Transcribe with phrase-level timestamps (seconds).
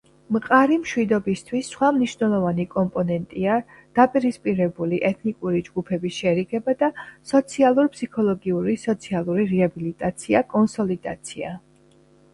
[0.35, 3.57] მყარი მშვიდობისთვის სხვა მნიშვნელოვანი კომპონენტია
[3.99, 6.89] დაპირისპირებული ეთნიკური ჯგუფების შერიგება და
[7.33, 11.57] სოციალურ-ფსიქოლოგიური სოციალური რეაბილიტაცია კონსოლიდაცია.